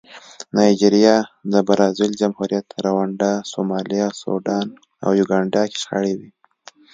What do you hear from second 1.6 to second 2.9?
برازاویل جمهوریت،